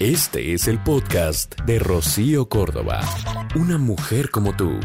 [0.00, 3.00] Este es el podcast de Rocío Córdoba.
[3.56, 4.78] Una mujer como tú.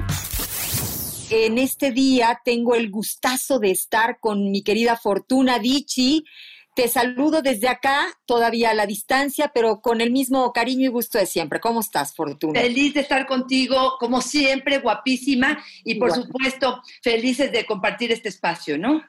[1.30, 6.26] En este día tengo el gustazo de estar con mi querida Fortuna Dichi.
[6.76, 11.20] Te saludo desde acá, todavía a la distancia, pero con el mismo cariño y gusto
[11.20, 11.59] de siempre.
[11.59, 12.59] ¿Cómo estás, Fortuna?
[12.59, 18.80] Feliz de estar contigo, como siempre, guapísima y por supuesto felices de compartir este espacio,
[18.80, 19.03] ¿no?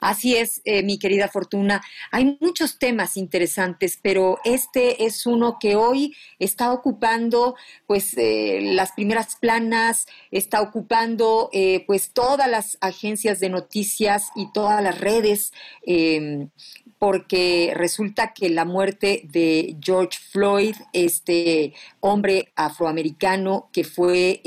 [0.00, 1.82] Así es, eh, mi querida Fortuna.
[2.10, 7.54] Hay muchos temas interesantes, pero este es uno que hoy está ocupando,
[7.86, 14.52] pues, eh, las primeras planas, está ocupando, eh, pues, todas las agencias de noticias y
[14.52, 15.52] todas las redes
[15.86, 16.50] em,
[16.98, 24.42] porque resulta que la muerte de George Floyd, este hombre afroamericano que fue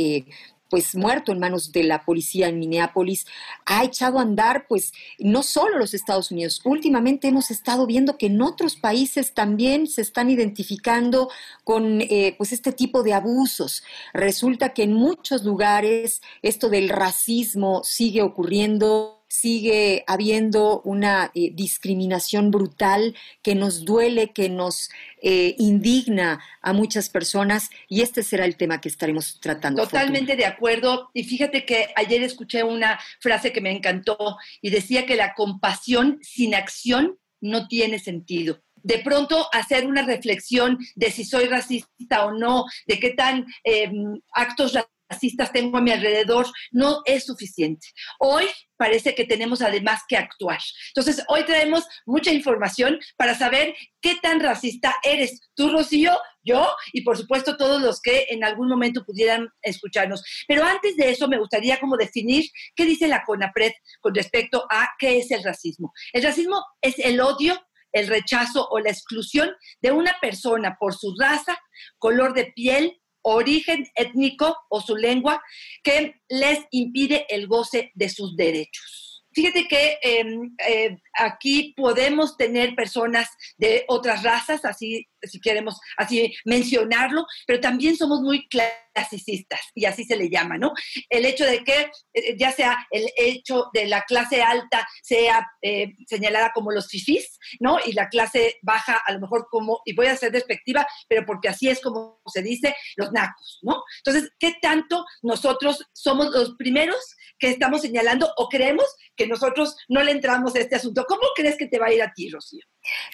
[0.73, 3.27] pues muerto en manos de la policía en Minneapolis,
[3.63, 8.25] ha echado a andar pues no solo los Estados Unidos, últimamente hemos estado viendo que
[8.25, 11.30] en otros países también se están identificando
[11.63, 13.83] con eh, pues este tipo de abusos.
[14.15, 22.52] Resulta que en muchos lugares esto del racismo sigue ocurriendo sigue habiendo una eh, discriminación
[22.52, 24.92] brutal que nos duele, que nos
[25.23, 29.81] eh, indigna a muchas personas y este será el tema que estaremos tratando.
[29.81, 31.09] Totalmente de acuerdo.
[31.16, 36.20] Y fíjate que ayer escuché una frase que me encantó y decía que la compasión
[36.22, 42.34] sin acción no tiene sentido de pronto hacer una reflexión de si soy racista o
[42.34, 43.89] no, de qué tan eh,
[44.34, 44.73] actos
[45.09, 47.87] racistas tengo a mi alrededor, no es suficiente.
[48.19, 48.45] Hoy
[48.77, 50.59] parece que tenemos además que actuar.
[50.89, 57.02] Entonces, hoy traemos mucha información para saber qué tan racista eres tú, Rocío, yo y
[57.02, 60.23] por supuesto todos los que en algún momento pudieran escucharnos.
[60.47, 63.71] Pero antes de eso me gustaría como definir qué dice la CONAPRED
[64.02, 65.93] con respecto a qué es el racismo.
[66.11, 67.59] El racismo es el odio
[67.93, 71.58] el rechazo o la exclusión de una persona por su raza,
[71.99, 75.42] color de piel, origen étnico o su lengua
[75.84, 79.23] que les impide el goce de sus derechos.
[79.34, 86.34] Fíjate que em, eh, aquí podemos tener personas de otras razas, así si queremos así
[86.45, 90.73] mencionarlo, pero también somos muy clasicistas y así se le llama, ¿no?
[91.10, 95.94] El hecho de que eh, ya sea el hecho de la clase alta sea eh,
[96.08, 97.78] señalada como los fifís, ¿no?
[97.86, 101.50] Y la clase baja a lo mejor como, y voy a ser despectiva, pero porque
[101.50, 103.84] así es como se dice, los nacos, ¿no?
[104.05, 108.86] Entonces, ¿qué tanto nosotros somos los primeros que estamos señalando o creemos
[109.16, 111.05] que nosotros no le entramos a este asunto?
[111.08, 112.64] ¿Cómo crees que te va a ir a ti, Rocío?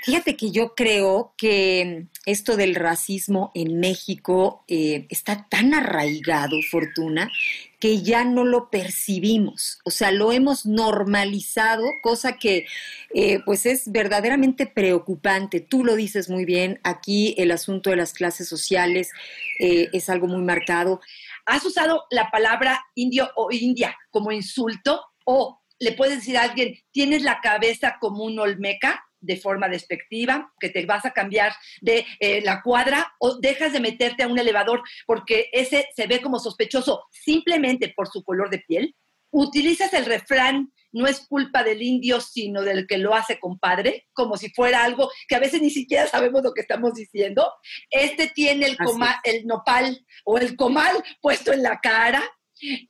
[0.04, 7.30] Fíjate que yo creo que esto del racismo en México eh, está tan arraigado, Fortuna,
[7.80, 12.66] que ya no lo percibimos, o sea, lo hemos normalizado, cosa que
[13.14, 15.60] eh, pues es verdaderamente preocupante.
[15.62, 19.12] Tú lo dices muy bien, aquí el asunto de las clases sociales
[19.60, 21.00] eh, es algo muy marcado.
[21.46, 26.78] ¿Has usado la palabra indio o india como insulto o le puedes decir a alguien,
[26.92, 29.06] tienes la cabeza como un olmeca?
[29.22, 33.80] De forma despectiva, que te vas a cambiar de eh, la cuadra o dejas de
[33.80, 38.60] meterte a un elevador porque ese se ve como sospechoso simplemente por su color de
[38.60, 38.96] piel.
[39.32, 44.38] Utilizas el refrán, no es culpa del indio, sino del que lo hace compadre, como
[44.38, 47.54] si fuera algo que a veces ni siquiera sabemos lo que estamos diciendo.
[47.92, 48.78] Este tiene el,
[49.24, 52.24] el nopal o el comal puesto en la cara.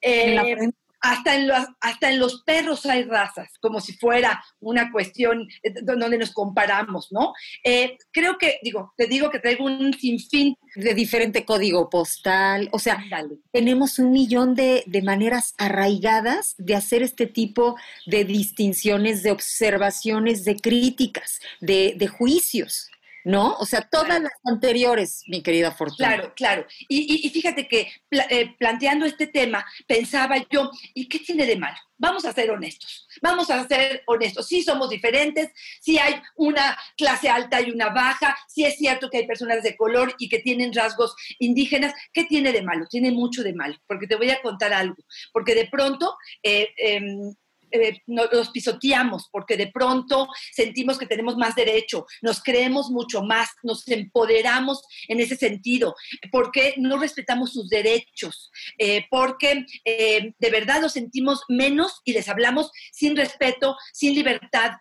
[0.02, 4.44] en la frente hasta en, los, hasta en los perros hay razas, como si fuera
[4.60, 7.34] una cuestión eh, donde nos comparamos, ¿no?
[7.64, 10.56] Eh, creo que, digo, te digo que traigo un sinfín.
[10.76, 13.04] De diferente código postal, o sea,
[13.52, 17.76] tenemos un millón de, de, maneras arraigadas de hacer este tipo
[18.06, 22.90] de distinciones, de observaciones, de críticas, de, de juicios.
[23.24, 23.56] ¿No?
[23.56, 26.16] O sea, todas las anteriores, mi querida Fortuna.
[26.16, 26.66] Claro, claro.
[26.88, 31.78] Y, fíjate que eh, planteando este tema, pensaba yo, ¿y qué tiene de malo?
[31.98, 34.48] Vamos a ser honestos, vamos a ser honestos.
[34.48, 35.50] Sí somos diferentes,
[35.82, 39.76] sí hay una clase alta y una baja, sí es cierto que hay personas de
[39.76, 41.94] color y que tienen rasgos indígenas.
[42.14, 42.86] ¿Qué tiene de malo?
[42.90, 44.96] Tiene mucho de malo, porque te voy a contar algo.
[45.34, 46.16] Porque de pronto...
[46.44, 47.34] Eh, em,
[47.72, 53.50] eh, los pisoteamos porque de pronto sentimos que tenemos más derecho, nos creemos mucho más,
[53.64, 55.96] nos empoderamos en ese sentido,
[56.32, 62.28] porque no respetamos sus derechos, eh, porque eh, de verdad los sentimos menos y les
[62.28, 64.72] hablamos sin respeto, sin libertad.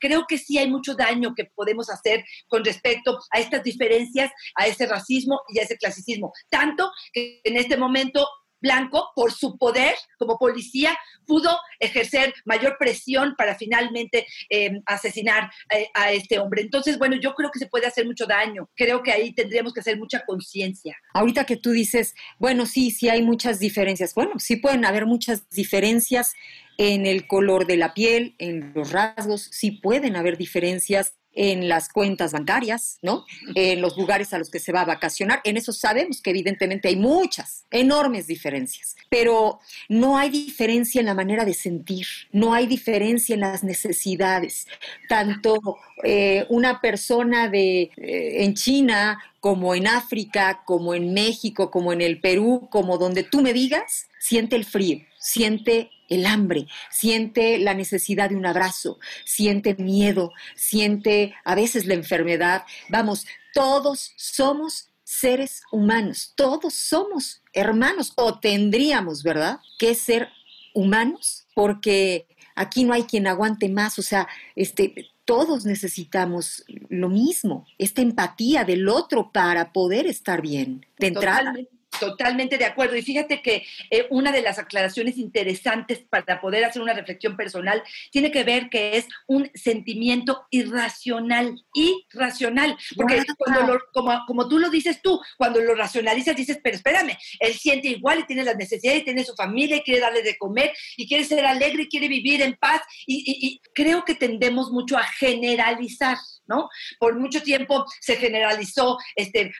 [0.00, 4.66] creo que sí hay mucho daño que podemos hacer con respecto a estas diferencias, a
[4.66, 6.32] ese racismo y a ese clasicismo.
[6.48, 8.26] Tanto que en este momento
[8.60, 10.96] Blanco, por su poder como policía,
[11.26, 16.62] pudo ejercer mayor presión para finalmente em, asesinar eh, a este hombre.
[16.62, 18.68] Entonces, bueno, yo creo que se puede hacer mucho daño.
[18.74, 20.96] Creo que ahí tendríamos que hacer mucha conciencia.
[21.14, 24.14] Ahorita que tú dices, bueno, sí, sí hay muchas diferencias.
[24.14, 26.34] Bueno, sí pueden haber muchas diferencias
[26.78, 31.88] en el color de la piel, en los rasgos, sí pueden haber diferencias en las
[31.88, 33.24] cuentas bancarias, ¿no?
[33.54, 35.40] En los lugares a los que se va a vacacionar.
[35.44, 41.14] En eso sabemos que evidentemente hay muchas, enormes diferencias, pero no hay diferencia en la
[41.14, 44.66] manera de sentir, no hay diferencia en las necesidades.
[45.08, 51.92] Tanto eh, una persona de, eh, en China como en África, como en México, como
[51.92, 57.58] en el Perú, como donde tú me digas, siente el frío, siente el hambre, siente
[57.58, 62.64] la necesidad de un abrazo, siente miedo, siente a veces la enfermedad.
[62.88, 70.28] Vamos, todos somos seres humanos, todos somos hermanos o tendríamos, ¿verdad?, que ser
[70.74, 77.66] humanos porque aquí no hay quien aguante más, o sea, este todos necesitamos lo mismo,
[77.76, 80.86] esta empatía del otro para poder estar bien.
[80.98, 81.52] De entrada,
[82.00, 82.96] de acuerdo.
[82.96, 87.82] Y fíjate que eh, una de las aclaraciones interesantes para poder hacer una reflexión personal
[88.10, 92.76] tiene que ver que es un sentimiento irracional, irracional.
[92.96, 97.54] Porque cuando como, como tú lo dices tú, cuando lo racionalizas dices, pero espérame, él
[97.54, 100.72] siente igual y tiene las necesidades y tiene su familia y quiere darle de comer
[100.96, 102.82] y quiere ser alegre y quiere vivir en paz.
[103.06, 106.16] y creo que tendemos mucho a generalizar.
[106.48, 106.68] ¿No?
[106.98, 109.52] Por mucho tiempo se generalizó, este,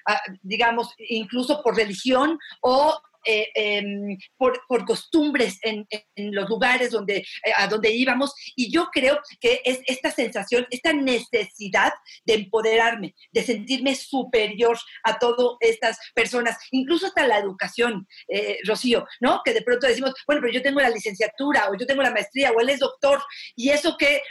[0.43, 5.87] digamos, incluso por religión o eh, em, por, costumbres en,
[6.17, 8.33] los lugares donde, eh, a donde íbamos.
[8.57, 11.93] Y yo creo que es esta sensación, esta necesidad
[12.25, 19.07] de empoderarme, de sentirme superior a todas estas personas, incluso hasta la educación, eh, Rocío,
[19.21, 19.43] ¿no?
[19.45, 22.53] Que de pronto decimos, bueno, pero yo tengo la licenciatura o yo tengo la maestría
[22.53, 23.23] o él es doctor.
[23.57, 24.23] Y eso que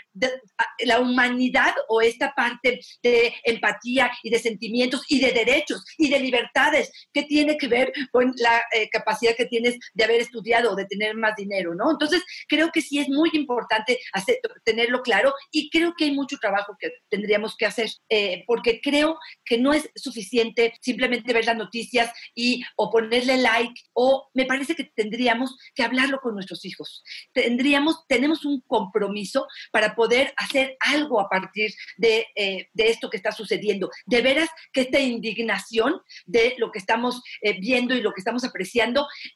[0.80, 6.20] la humanidad o esta parte de empatía y de sentimientos y de derechos y de
[6.20, 8.62] libertades, que tiene que ver con la
[8.92, 11.92] capacidad que tienes de haber estudiado o de tener más dinero, ¿no?
[11.92, 16.38] Entonces, creo que sí es muy importante hacer, tenerlo claro y creo que hay mucho
[16.38, 21.58] trabajo que tendríamos que hacer, eh, porque creo que no es suficiente simplemente ver las
[21.58, 27.04] noticias y o ponerle like, o me parece que tendríamos que hablarlo con nuestros hijos.
[27.34, 33.18] Tendríamos, tenemos un compromiso para poder hacer algo a partir de, eh, de esto que
[33.18, 33.90] está sucediendo.
[34.06, 38.44] De veras que esta indignación de lo que estamos eh, viendo y lo que estamos
[38.44, 38.67] apreciando,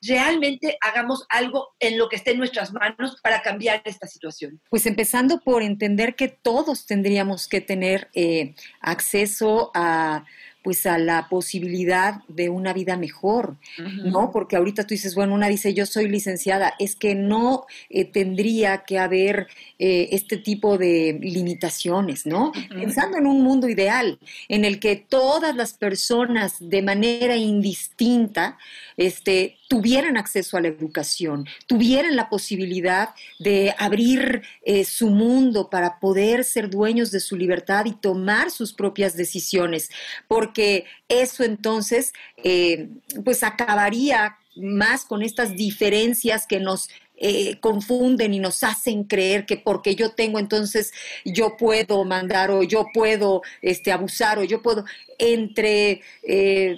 [0.02, 4.62] realmente hagamos algo en lo que esté en nuestras manos para cambiar esta situación.
[4.70, 10.26] Pues empezando por entender que todos tendríamos que tener eh, acceso a
[10.64, 13.56] pues a la posibilidad de una vida mejor,
[14.04, 14.32] ¿no?
[14.32, 18.84] Porque ahorita tú dices, bueno, una dice, yo soy licenciada, es que no eh, tendría
[18.84, 19.48] que haber
[19.80, 22.52] eh, este tipo de limitaciones, ¿no?
[22.70, 24.20] Pensando en un mundo ideal,
[24.50, 28.58] en el que todas las personas de manera indistinta
[28.98, 35.98] este, tuvieran acceso a la educación, tuvieran la posibilidad de abrir eh, su mundo para
[35.98, 39.90] poder ser dueños de su libertad y tomar sus propias decisiones,
[40.28, 42.12] porque eso entonces
[42.44, 42.90] eh,
[43.24, 46.90] pues acabaría más con estas diferencias que nos
[47.24, 50.92] eh, confunden y nos hacen creer que porque yo tengo entonces
[51.24, 54.86] yo puedo mandar o yo puedo este, abusar o yo puedo
[55.20, 56.76] entre eh,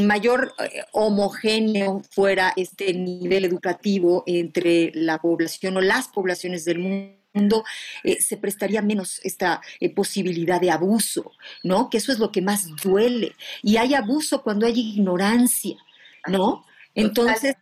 [0.00, 7.64] mayor eh, homogéneo fuera este nivel educativo entre la población o las poblaciones del mundo
[8.18, 9.60] se prestaría menos esta
[9.96, 11.32] posibilidad de abuso,
[11.64, 11.90] ¿no?
[11.90, 13.34] Que eso es lo que más duele.
[13.60, 15.76] Y hay abuso cuando hay ignorancia,
[16.28, 16.64] ¿no?
[16.94, 17.56] Entonces,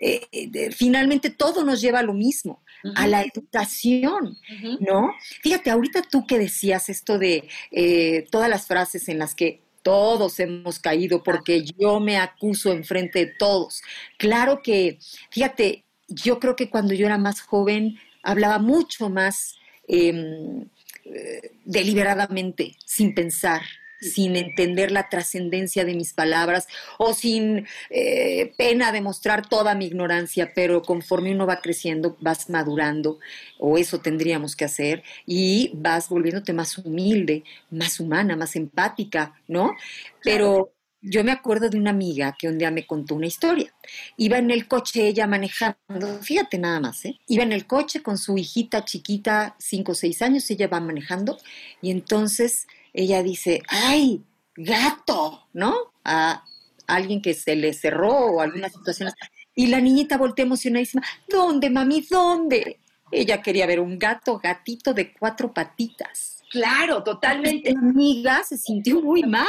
[0.00, 2.62] eh, finalmente todo nos lleva a lo mismo,
[2.94, 4.38] a la educación,
[4.78, 5.12] ¿no?
[5.42, 10.38] Fíjate, ahorita tú que decías esto de eh, todas las frases en las que todos
[10.38, 13.82] hemos caído porque yo me acuso enfrente de todos.
[14.18, 14.98] Claro que,
[15.30, 19.56] fíjate, yo creo que cuando yo era más joven hablaba mucho más
[19.88, 20.68] em,
[21.04, 23.62] eh, deliberadamente, sin pensar,
[24.00, 29.86] sin entender la trascendencia de mis palabras o sin eh, pena de mostrar toda mi
[29.86, 33.18] ignorancia, pero conforme uno va creciendo, vas madurando,
[33.58, 39.74] o eso tendríamos que hacer, y vas volviéndote más humilde, más humana, más empática, ¿no?
[40.22, 43.72] Pero yo me acuerdo de una amiga que un día me contó una historia.
[44.16, 47.18] Iba en el coche ella manejando, fíjate nada más, ¿eh?
[47.28, 51.38] Iba en el coche con su hijita chiquita, cinco o seis años, ella va manejando,
[51.80, 54.22] y entonces ella dice, ¡ay,
[54.54, 55.48] gato!
[55.52, 55.74] ¿No?
[56.04, 56.44] A
[56.86, 59.10] alguien que se le cerró o alguna situación.
[59.54, 62.00] Y la niñita voltea emocionadísima, ¿dónde, mami?
[62.08, 62.78] ¿Dónde?
[63.10, 66.42] Ella quería ver un gato, gatito de cuatro patitas.
[66.50, 67.74] Claro, totalmente.
[67.74, 69.46] Mi amiga se sintió muy mal.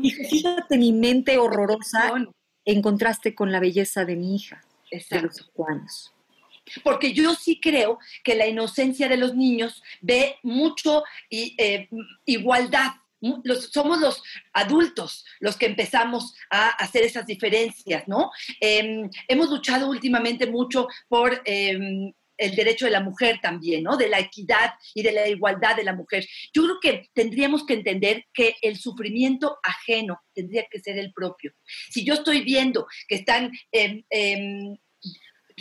[0.00, 2.12] Y fíjate mi mente horrorosa
[2.64, 6.11] en contraste con la belleza de mi hija de los años.
[6.82, 11.88] Porque yo sí creo que la inocencia de los niños ve mucho eh,
[12.24, 12.92] igualdad.
[13.70, 18.30] somos los adultos los que empezamos a hacer esas diferencias, ¿no?
[18.60, 23.96] Em, hemos luchado últimamente mucho por em, el derecho de la mujer también, ¿no?
[23.96, 26.26] De la equidad y de la igualdad de la mujer.
[26.52, 31.52] Yo creo que tendríamos que entender que el sufrimiento ajeno tendría que ser el propio.
[31.90, 33.52] Si yo estoy viendo que están...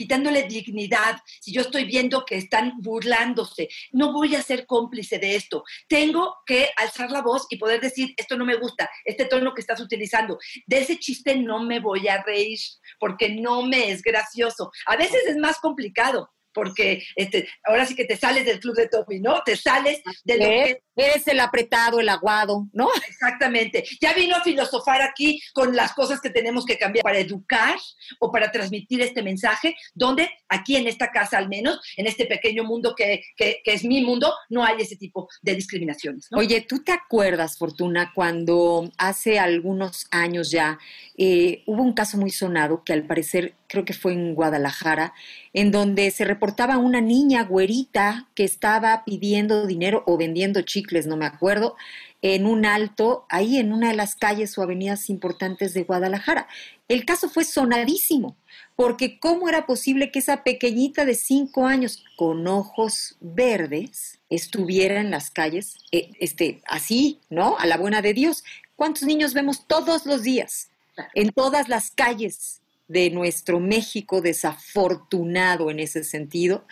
[0.01, 5.35] Quitándole dignidad, si yo estoy viendo que están burlándose, no voy a ser cómplice de
[5.35, 5.63] esto.
[5.87, 9.61] Tengo que alzar la voz y poder decir, esto no me gusta, este tono que
[9.61, 10.39] estás utilizando.
[10.65, 12.57] De ese chiste no me voy a reír
[12.99, 14.71] porque no me es gracioso.
[14.87, 18.87] A veces es más complicado, porque este, ahora sí que te sales del club de
[18.87, 19.43] Topi, ¿no?
[19.43, 20.83] Te sales de lo que...
[21.01, 22.89] Eres el apretado, el aguado, ¿no?
[23.07, 23.83] Exactamente.
[24.01, 27.75] Ya vino a filosofar aquí con las cosas que tenemos que cambiar para educar
[28.19, 32.63] o para transmitir este mensaje, donde aquí en esta casa al menos, en este pequeño
[32.63, 36.27] mundo que, que, es mi mundo, no hay ese tipo de discriminaciones.
[36.29, 36.39] ¿no?
[36.39, 40.77] Oye, ¿tú te acuerdas, Fortuna, cuando hace algunos años ya
[41.17, 45.13] eh, hubo un caso muy sonado que al parecer creo que fue en Guadalajara,
[45.53, 51.17] en donde se reportaba una niña güerita que estaba pidiendo dinero o vendiendo chicles, no
[51.17, 51.75] me acuerdo,
[52.21, 56.47] en un alto, ahí en una de las calles o avenidas importantes de Guadalajara.
[56.87, 58.35] El caso fue sonadísimo,
[58.75, 65.11] porque ¿cómo era posible que esa pequeñita de cinco años con ojos verdes estuviera en
[65.11, 67.57] las calles, eh, este, así, ¿no?
[67.57, 68.43] A la buena de Dios.
[68.75, 70.69] ¿Cuántos niños vemos todos los días?
[71.13, 76.65] En todas las calles de nuestro México desafortunado en ese sentido,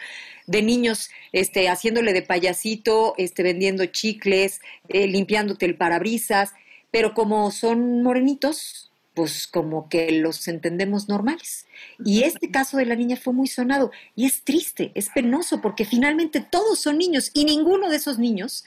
[0.48, 6.52] de niños este, haciéndole de payasito, este, vendiendo chicles, eh, limpiándote el parabrisas,
[6.92, 11.66] pero como son morenitos, pues como que los entendemos normales.
[12.04, 15.86] Y este caso de la niña fue muy sonado y es triste, es penoso, porque
[15.86, 18.66] finalmente todos son niños y ninguno de esos niños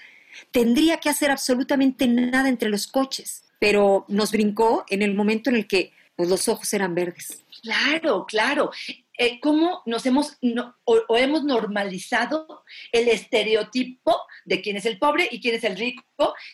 [0.50, 5.56] tendría que hacer absolutamente nada entre los coches, pero nos brincó en el momento en
[5.56, 5.92] el que
[6.23, 7.45] pues, los ojos eran verdes.
[7.62, 8.71] Claro, claro.
[9.19, 10.38] Eh, ¿Cómo nos hemos
[10.85, 12.62] o, hemos normalizado
[12.93, 16.05] el estereotipo de quién es el pobre y quién es el rico,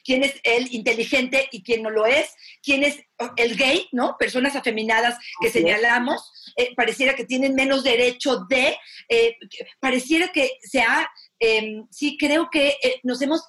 [0.05, 2.99] quién es el inteligente y quién no lo es, quién es
[3.37, 4.17] el gay, ¿no?
[4.19, 8.77] Personas afeminadas que señalamos, eh, pareciera que tienen menos derecho de,
[9.09, 9.37] eh,
[9.81, 13.47] pareciera que se ha, em, sí creo que nos hemos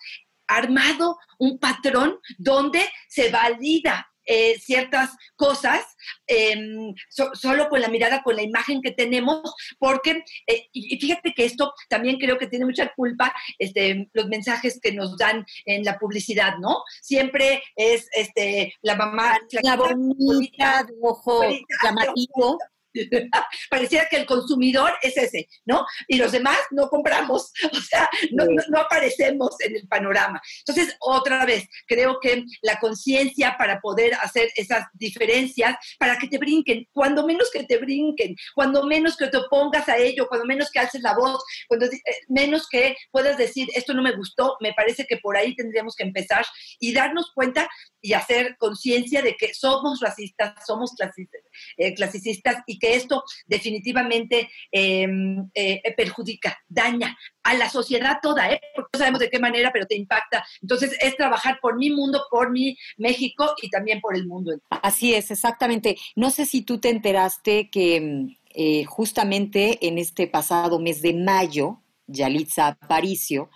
[0.48, 5.84] armado un patrón donde se valida eh, ciertas cosas
[6.28, 6.94] em,
[7.34, 9.42] solo con la mirada, con la imagen que tenemos,
[9.80, 14.80] porque, eh, y fíjate que esto también creo que tiene mucha culpa, este, los mensajes
[14.80, 16.84] que nos dan en la publicidad, ¿no?
[17.02, 19.40] Siempre es este, la mamá...
[19.64, 21.42] La bonita, de ojo
[21.84, 22.60] llamativo.
[23.70, 25.86] Pareciera que el consumidor es ese, ¿no?
[26.08, 30.42] Y los demás no compramos, o sea, no, aparecemos en el panorama.
[30.66, 36.38] Entonces, otra vez, creo que la conciencia para poder hacer esas diferencias, para que te
[36.38, 40.70] brinquen, cuando menos que te brinquen, cuando menos que te opongas a ello, cuando menos
[40.72, 44.74] que alces la voz, cuando eh, menos que puedas decir, esto no me gustó, me
[44.74, 46.46] parece que por ahí tendríamos que empezar
[46.80, 47.70] y darnos cuenta
[48.02, 51.42] y hacer conciencia de que somos racistas, somos clasicistas,
[51.78, 58.62] eh, clasicistas y que esto definitivamente em, eh, perjudica, daña a la sociedad toda, ¿eh?
[58.76, 60.46] porque no sabemos de qué manera, pero te impacta.
[60.62, 64.52] Entonces es trabajar por mi mundo, por mi México y también por el mundo.
[64.70, 65.98] Así es, exactamente.
[66.16, 71.82] No sé si tú te enteraste que eh, justamente en este pasado mes de mayo,
[72.08, 73.50] Yalitza Aparicio,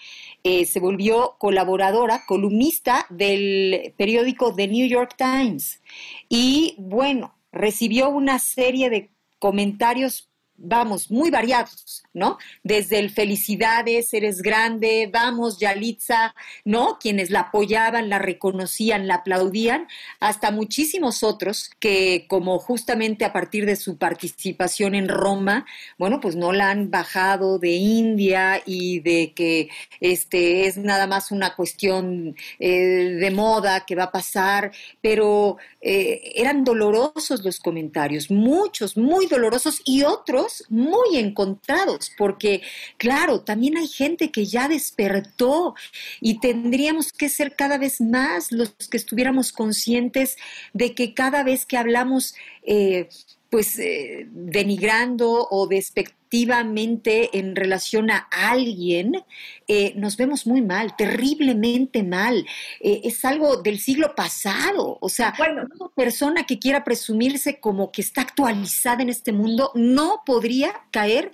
[0.44, 5.82] eh, se volvió colaboradora, columnista del periódico The New York Times.
[6.30, 9.10] Y bueno, recibió una serie de
[9.43, 10.29] comentarios
[10.63, 12.38] vamos, muy variados, ¿no?
[12.63, 16.98] Desde el felicidades, eres grande, vamos, Yalitza, ¿no?
[17.00, 19.88] Quienes la apoyaban, la reconocían, la aplaudían,
[20.20, 25.65] hasta muchísimos otros que como justamente a partir de su participación en Roma,
[25.98, 31.32] bueno, pues no la han bajado de India y de que este es nada más
[31.32, 38.32] una cuestión eh, de moda que va a pasar, pero eh, eran dolorosos los comentarios,
[38.32, 42.62] muchos, muy dolorosos y otros muy encontrados, porque
[42.98, 45.75] claro, también hay gente que ya despertó
[46.22, 50.38] y tendríamos que ser cada vez más los que estuviéramos conscientes
[50.74, 53.10] de que cada vez que hablamos eh,
[53.53, 59.24] pues eh, denigrando o despectivamente en relación a alguien,
[59.67, 62.48] eh, nos vemos muy mal, terriblemente mal.
[62.79, 64.98] Eh, es algo del siglo pasado.
[65.01, 70.24] O sea, una persona que quiera presumirse como que está actualizada en este mundo no
[70.25, 71.31] podría caer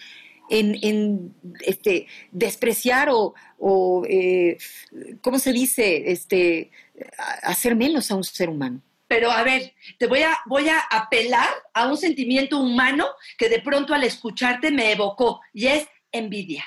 [0.49, 4.03] en, este, despreciar o, o
[5.21, 6.11] ¿cómo se dice?
[6.11, 6.69] Este,
[7.43, 11.49] hacer menos a un ser humano pero a ver, te voy a, voy a apelar
[11.73, 13.07] a un sentimiento humano
[13.39, 16.63] que de pronto al escucharte me evocó y es envidia.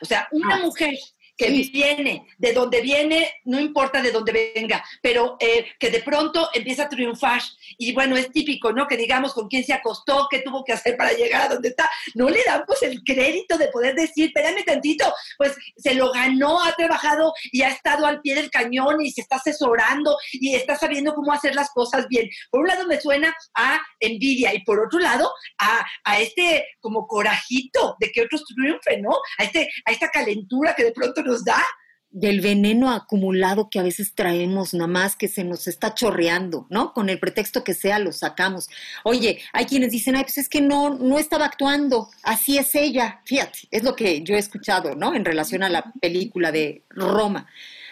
[0.00, 0.60] O sea, una ah.
[0.60, 0.94] mujer
[1.36, 6.48] que viene, de donde viene, no importa de dónde venga, pero eh, que de pronto
[6.54, 7.40] empieza a triunfar.
[7.78, 8.86] Y bueno, es típico, ¿no?
[8.86, 11.90] Que digamos con quién se acostó, qué tuvo que hacer para llegar a donde está.
[12.14, 16.72] No le damos el crédito de poder decir, espérame tantito, pues se lo ganó, ha
[16.74, 21.14] trabajado y ha estado al pie del cañón y se está asesorando y está sabiendo
[21.14, 22.28] cómo hacer las cosas bien.
[22.50, 27.06] Por un lado me suena a envidia y por otro lado a, a este como
[27.06, 29.12] corajito de que otros triunfen, ¿no?
[29.38, 31.62] A, este, a esta calentura que de pronto nos da.
[32.10, 36.92] Del veneno acumulado que a veces traemos, nada más que se nos está chorreando, ¿no?
[36.92, 38.68] Con el pretexto que sea, lo sacamos.
[39.02, 43.20] Oye, hay quienes dicen, ay, pues es que no, no estaba actuando, así es ella.
[43.24, 45.14] Fíjate, es lo que yo he escuchado, ¿no?
[45.14, 47.48] En relación a la película de Roma.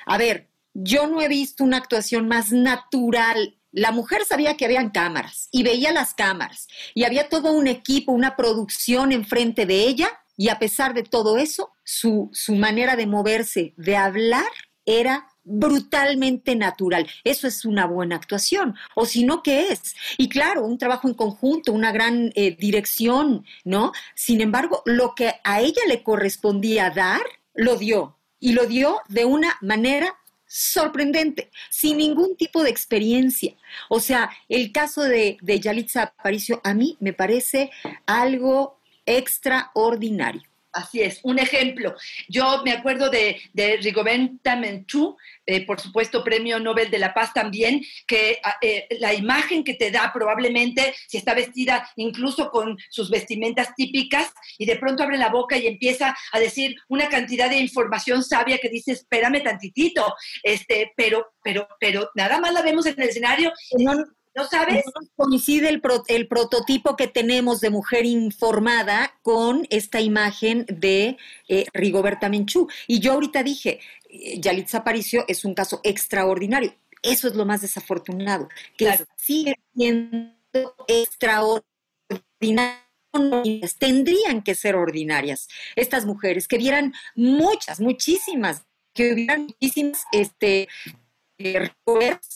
[0.06, 4.90] A ver, yo no he visto una actuación más natural la mujer sabía que habían
[4.90, 10.21] cámaras y veía las cámaras y había todo un equipo, una producción enfrente de ella
[10.36, 14.50] y a pesar de todo eso, su, su manera de moverse, de hablar,
[14.84, 17.08] era brutalmente natural.
[17.24, 18.76] Eso es una buena actuación.
[18.94, 19.94] O si no, ¿qué es?
[20.16, 23.92] Y claro, un trabajo en conjunto, una gran eh, dirección, ¿no?
[24.14, 27.22] Sin embargo, lo que a ella le correspondía dar,
[27.54, 28.16] lo dio.
[28.38, 30.16] Y lo dio de una manera
[30.46, 33.54] sorprendente, sin ningún tipo de experiencia.
[33.88, 37.70] O sea, el caso de, de Yalitza Aparicio a mí me parece
[38.04, 40.42] algo extraordinario.
[40.72, 41.94] Así es, un ejemplo.
[42.28, 47.34] Yo me acuerdo de, de Rigoberta Menchú, eh, por supuesto Premio Nobel de la Paz
[47.34, 52.78] también, que ah, eh, la imagen que te da probablemente si está vestida incluso con
[52.88, 57.50] sus vestimentas típicas y de pronto abre la boca y empieza a decir una cantidad
[57.50, 62.86] de información sabia que dice, espérame tantitito, este, pero, pero, pero nada más la vemos
[62.86, 63.52] en el escenario.
[63.78, 63.92] ¿No
[64.50, 64.84] sabes?
[65.16, 71.16] coincide el, el, prototipo que tenemos de mujer informada con esta imagen de
[71.48, 72.68] eh, Rigoberta Menchú.
[72.86, 76.74] Y yo ahorita dije, eh, Yalitza Aparicio es un caso extraordinario.
[77.02, 80.32] Eso es lo más desafortunado, que sigue siendo
[80.86, 82.82] extraordinario
[83.78, 88.64] tendrían que ser ordinarias estas mujeres, que vieran muchas, muchísimas,
[88.94, 90.68] que hubieran muchísimas este,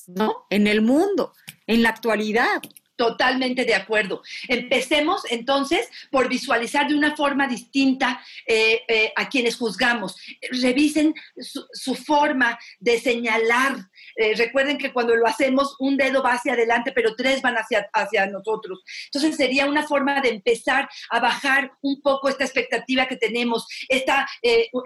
[0.07, 0.47] ¿no?
[0.51, 1.33] en el mundo
[1.67, 2.63] en la actualidad.
[2.97, 4.23] Totalmente de acuerdo.
[4.49, 10.17] Empecemos entonces por visualizar de una forma distinta eh, eh, a quienes juzgamos.
[10.63, 13.77] Revisen su, forma de señalar.
[14.17, 17.87] Eh, recuerden que cuando lo hacemos, un dedo va hacia adelante, pero tres van hacia,
[17.93, 18.83] hacia nosotros.
[19.07, 24.27] Entonces sería una forma de empezar a bajar un poco esta expectativa que tenemos, esta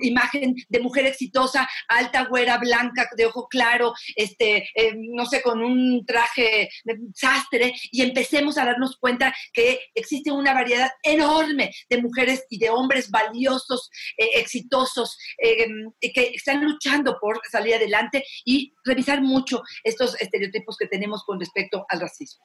[0.00, 6.04] imagen de mujer exitosa, alta, güera, blanca, de ojo claro, este, no sé, con un
[6.04, 6.70] traje
[7.14, 12.70] sastre y empecemos a darnos cuenta que existe una variedad enorme de mujeres y de
[12.70, 15.66] hombres valiosos, eh, exitosos, eh,
[16.14, 21.84] que están luchando por salir adelante y revisar mucho estos estereotipos que tenemos con respecto
[21.88, 22.44] al racismo.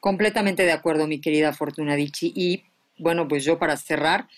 [0.00, 2.32] Completamente de acuerdo, mi querida Fortuna Dichi.
[2.34, 2.64] Y
[2.98, 4.28] bueno, pues yo para cerrar,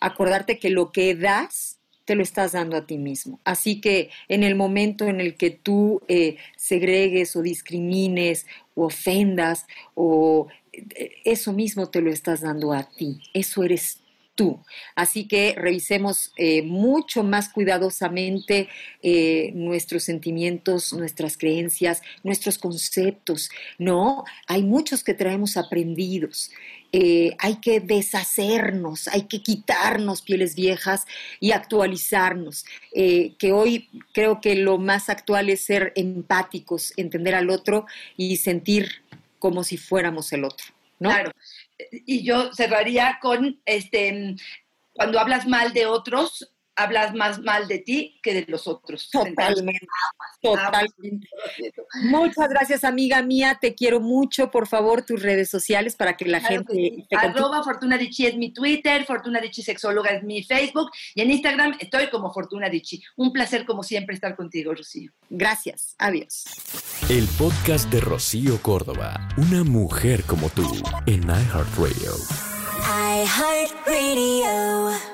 [0.00, 3.40] acordarte que lo que das te lo estás dando a ti mismo.
[3.44, 9.66] Así que en el momento en el que tú eh, segregues o discrimines o ofendas
[9.94, 13.20] o eh, eso mismo te lo estás dando a ti.
[13.32, 14.00] Eso eres
[14.34, 14.60] tú.
[14.94, 18.68] Así que revisemos eh, mucho más cuidadosamente
[19.02, 23.50] eh, nuestros sentimientos, nuestras creencias, nuestros conceptos.
[23.78, 26.50] No, hay muchos que traemos aprendidos.
[26.96, 31.06] Eh, hay que deshacernos, hay que quitarnos pieles viejas
[31.40, 32.64] y actualizarnos.
[32.92, 39.02] que hoy creo que lo más actual es ser empáticos, entender al otro y sentir
[39.38, 40.66] como si fuéramos el otro.
[41.00, 41.10] ¿no?
[41.10, 41.32] Claro
[42.06, 44.36] y yo cerraría con, este,
[44.92, 49.08] cuando hablas mal de otros, hablas más mal de ti que de los otros.
[49.10, 49.86] Totalmente.
[50.40, 51.28] Totalmente.
[52.02, 53.58] Muchas gracias, amiga mía.
[53.60, 54.50] Te quiero mucho.
[54.50, 57.06] Por favor, tus redes sociales para que la gente.
[57.16, 61.76] Arroba Fortuna Dichi es mi Twitter, Fortuna Dichi Sexóloga es mi Facebook y en Instagram
[61.80, 63.02] estoy como Fortuna Dichi.
[63.16, 65.12] Un placer, como siempre, estar contigo, Rocío.
[65.30, 65.94] Gracias.
[65.98, 66.44] Adiós.
[67.08, 69.28] El podcast de Rocío Córdoba.
[69.36, 70.62] Una mujer como tú
[71.06, 72.12] en iHeartRadio.
[73.24, 75.13] iHeartRadio.